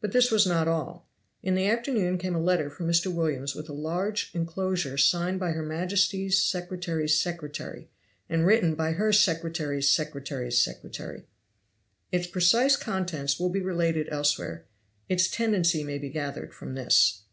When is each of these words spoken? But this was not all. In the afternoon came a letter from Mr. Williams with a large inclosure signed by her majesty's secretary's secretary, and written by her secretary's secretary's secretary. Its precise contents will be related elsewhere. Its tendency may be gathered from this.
But 0.00 0.12
this 0.12 0.30
was 0.30 0.46
not 0.46 0.66
all. 0.66 1.10
In 1.42 1.54
the 1.54 1.66
afternoon 1.66 2.16
came 2.16 2.34
a 2.34 2.40
letter 2.40 2.70
from 2.70 2.88
Mr. 2.88 3.12
Williams 3.14 3.54
with 3.54 3.68
a 3.68 3.74
large 3.74 4.30
inclosure 4.32 4.96
signed 4.96 5.38
by 5.38 5.50
her 5.50 5.62
majesty's 5.62 6.42
secretary's 6.42 7.20
secretary, 7.20 7.90
and 8.30 8.46
written 8.46 8.74
by 8.74 8.92
her 8.92 9.12
secretary's 9.12 9.90
secretary's 9.92 10.58
secretary. 10.58 11.24
Its 12.10 12.26
precise 12.26 12.76
contents 12.78 13.38
will 13.38 13.50
be 13.50 13.60
related 13.60 14.08
elsewhere. 14.10 14.64
Its 15.10 15.28
tendency 15.28 15.84
may 15.84 15.98
be 15.98 16.08
gathered 16.08 16.54
from 16.54 16.74
this. 16.74 17.24